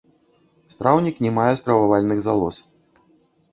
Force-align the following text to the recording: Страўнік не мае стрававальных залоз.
Страўнік 0.75 1.15
не 1.27 1.31
мае 1.37 1.53
стрававальных 1.63 2.25
залоз. 2.29 2.55